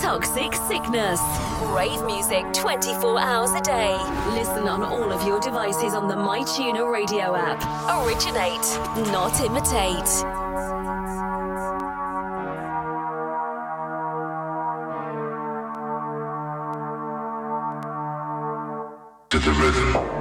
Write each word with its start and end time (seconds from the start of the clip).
Toxic 0.00 0.54
Sickness. 0.68 1.20
Rave 1.74 2.02
music 2.04 2.44
24 2.52 3.20
hours 3.20 3.50
a 3.52 3.60
day. 3.60 3.96
Listen 4.32 4.68
on 4.68 4.82
all 4.82 5.12
of 5.12 5.26
your 5.26 5.40
devices 5.40 5.94
on 5.94 6.08
the 6.08 6.14
MyTuner 6.14 6.90
radio 6.90 7.34
app. 7.34 7.60
Originate, 8.06 8.60
not 9.12 9.40
imitate. 9.40 10.48
move 19.58 20.17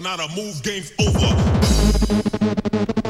not 0.00 0.20
a 0.20 0.28
move 0.34 0.62
game's 0.62 0.92
over. 0.98 3.09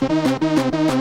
Machine 0.00 0.93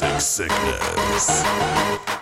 This 0.00 0.26
Sickness. 0.26 2.13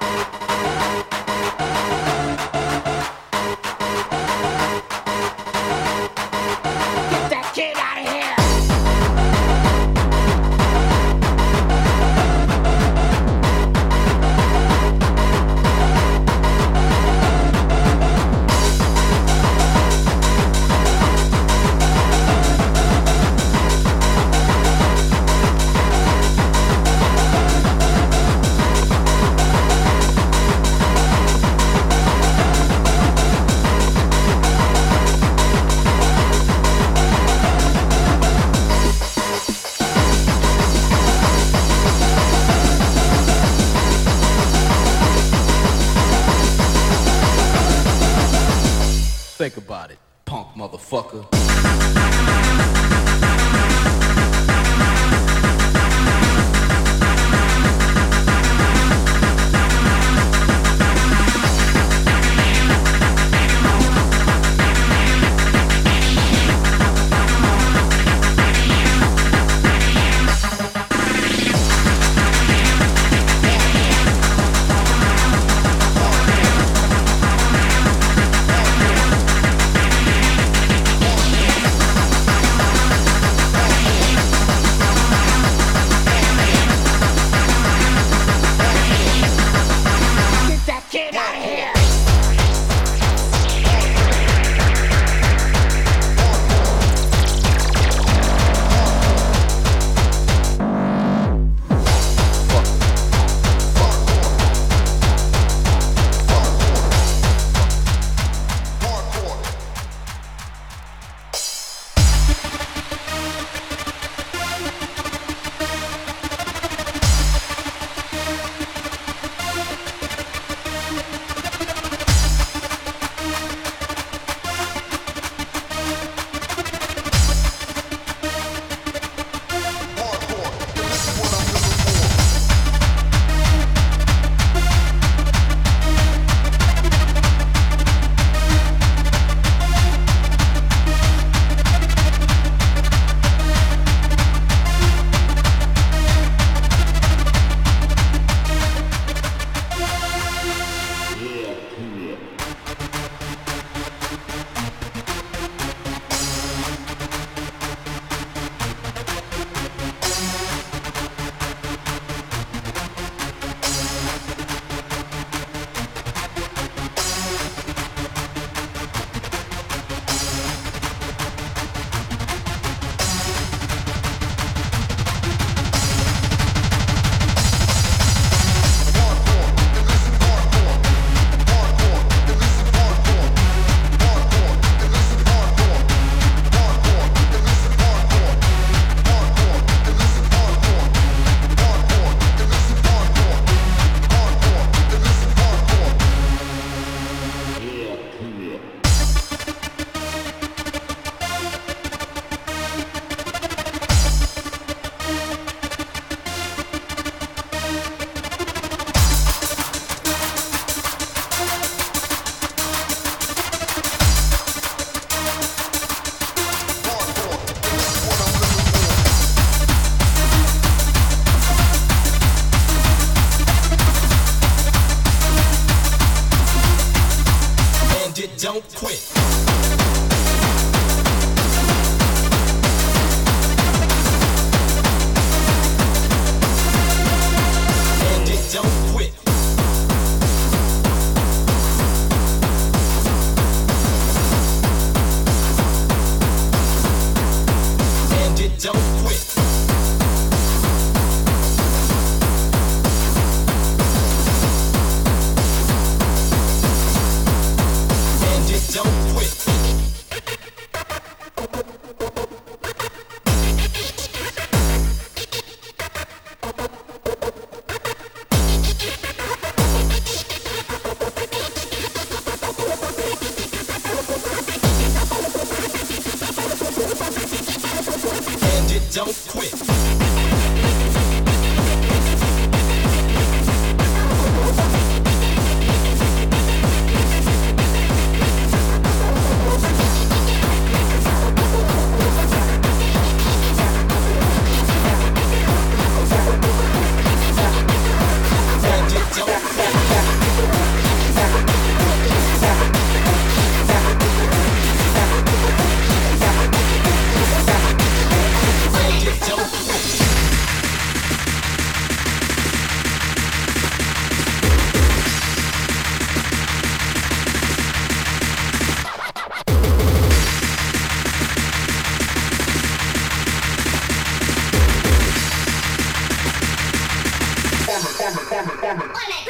hombre, 328.43 328.71
hombre. 328.71 329.22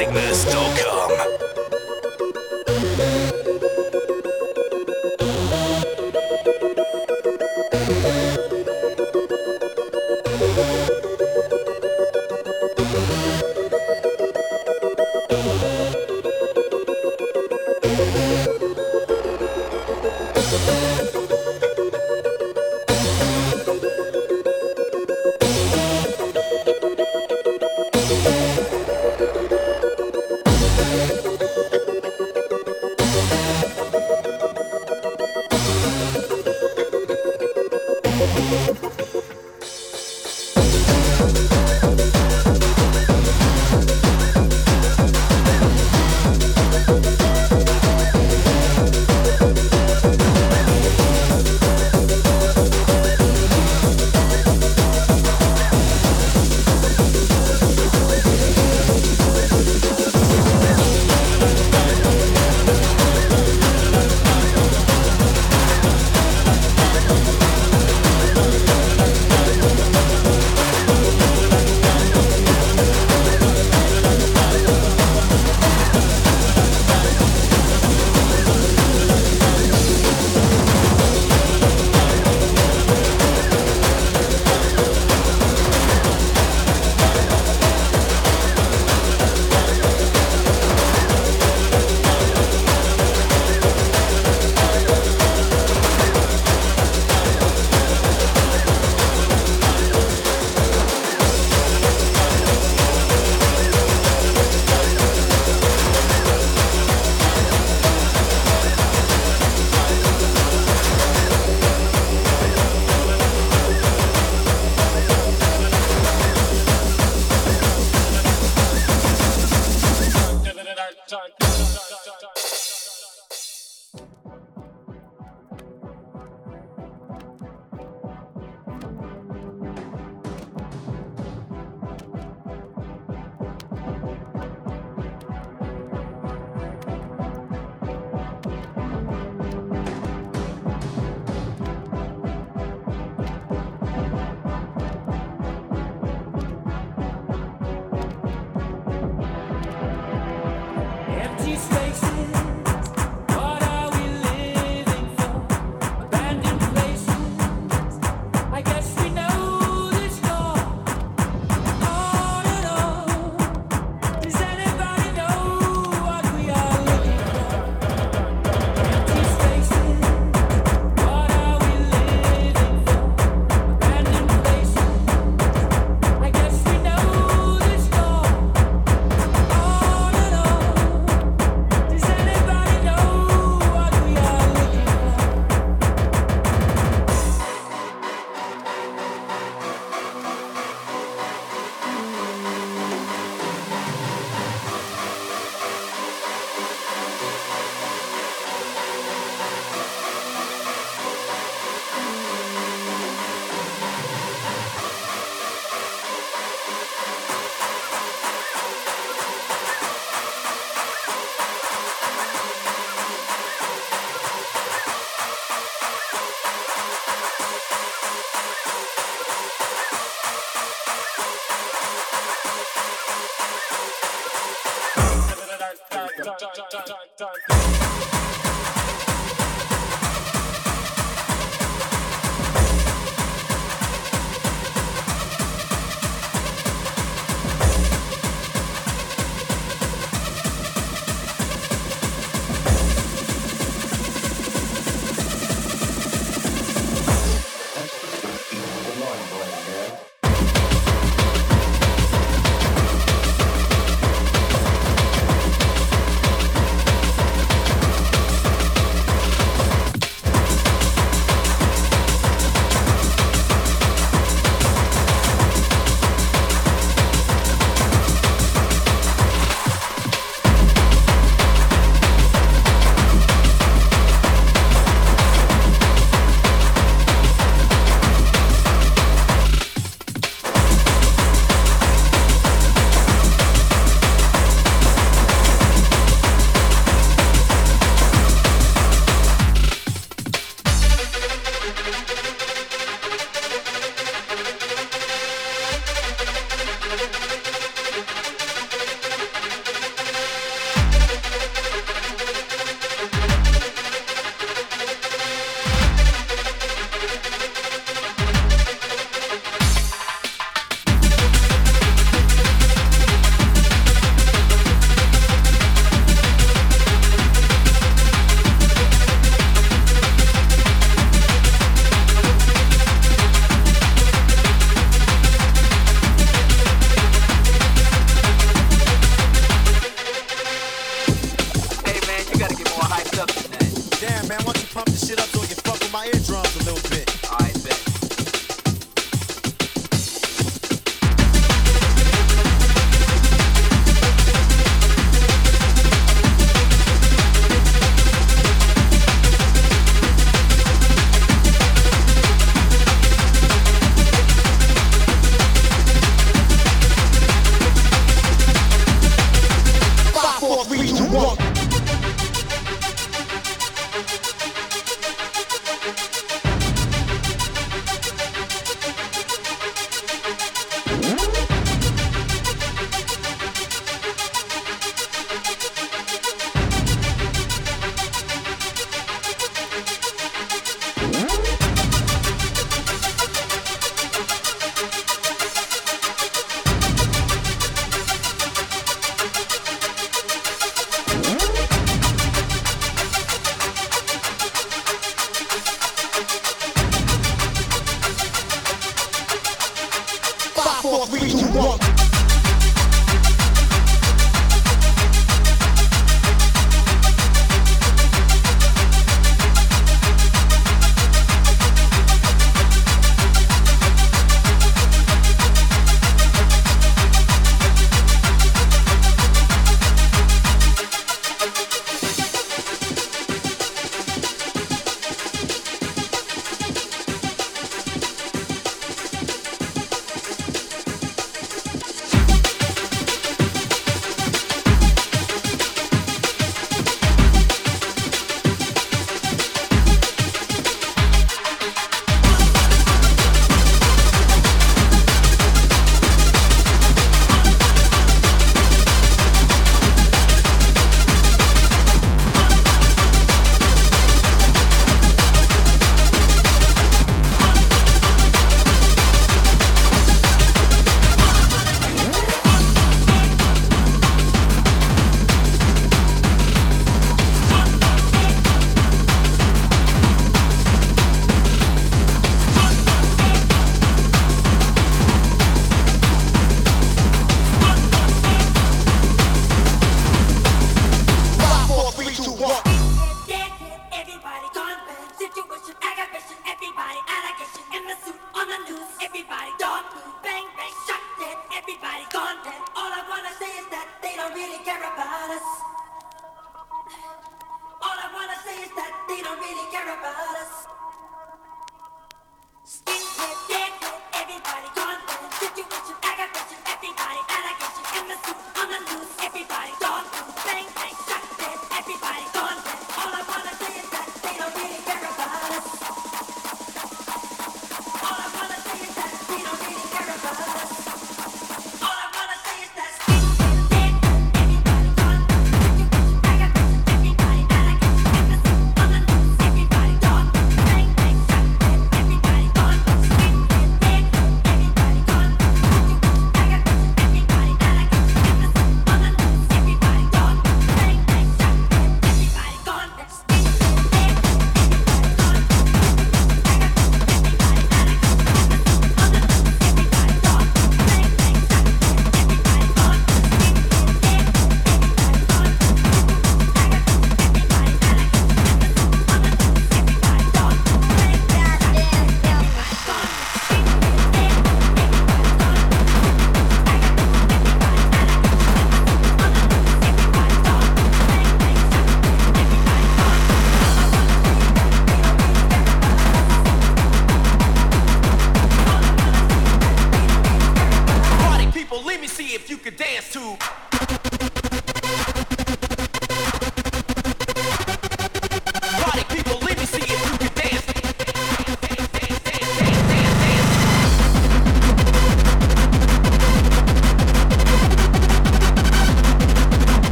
www.toxicsickness.com. 0.00 0.59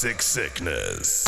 toxic 0.00 0.22
sickness. 0.22 1.24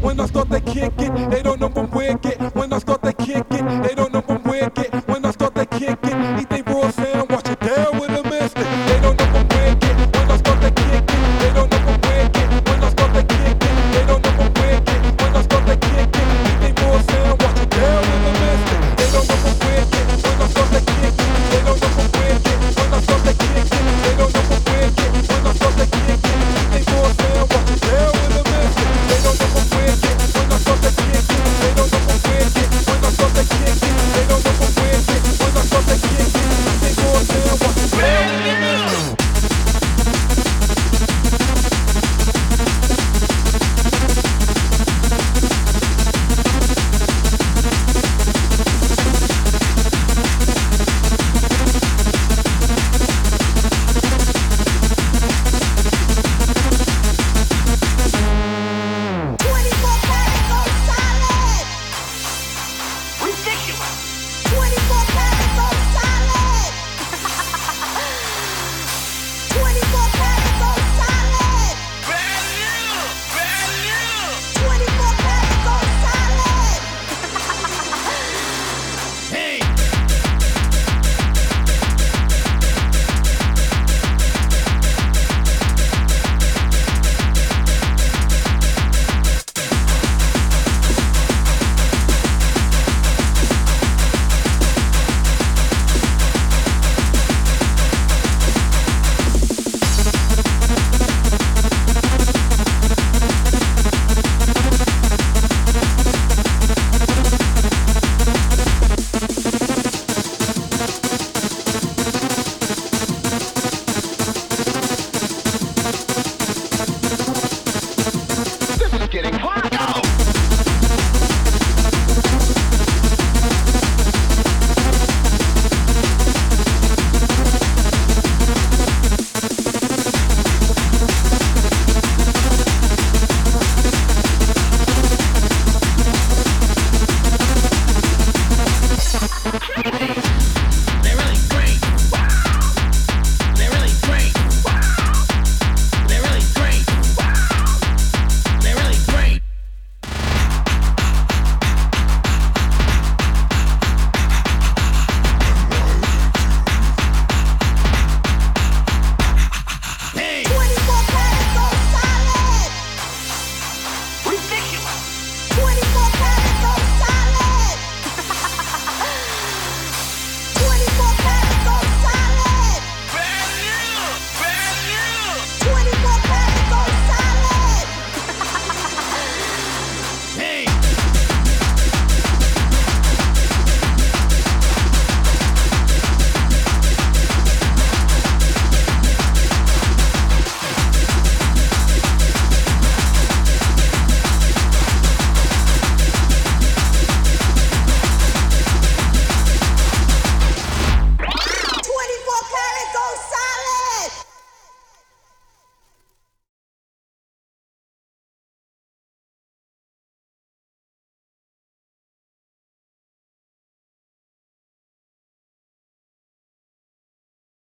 When 0.00 0.18
I 0.18 0.26
start 0.26 0.50
to 0.50 0.60
kick 0.60 0.94
it, 0.98 1.30
they 1.30 1.42
don't 1.42 1.60
know 1.60 1.70
I'm 1.76 1.90
wicked. 1.90 2.39